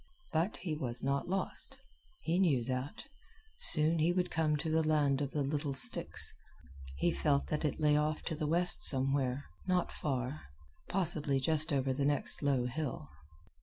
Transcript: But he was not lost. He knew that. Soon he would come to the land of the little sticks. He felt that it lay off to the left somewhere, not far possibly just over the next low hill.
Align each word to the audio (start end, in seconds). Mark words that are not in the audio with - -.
But 0.31 0.57
he 0.57 0.73
was 0.75 1.03
not 1.03 1.29
lost. 1.29 1.77
He 2.21 2.39
knew 2.39 2.63
that. 2.63 3.03
Soon 3.59 3.99
he 3.99 4.11
would 4.11 4.31
come 4.31 4.57
to 4.57 4.69
the 4.71 4.81
land 4.81 5.21
of 5.21 5.29
the 5.29 5.43
little 5.43 5.75
sticks. 5.75 6.33
He 6.97 7.11
felt 7.11 7.49
that 7.49 7.63
it 7.63 7.79
lay 7.79 7.95
off 7.95 8.23
to 8.23 8.35
the 8.35 8.47
left 8.47 8.83
somewhere, 8.83 9.45
not 9.67 9.91
far 9.91 10.41
possibly 10.89 11.39
just 11.39 11.71
over 11.71 11.93
the 11.93 12.03
next 12.05 12.41
low 12.41 12.65
hill. 12.65 13.09